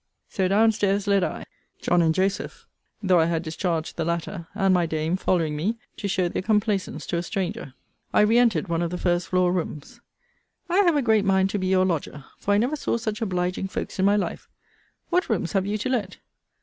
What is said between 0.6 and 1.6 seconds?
stairs led I.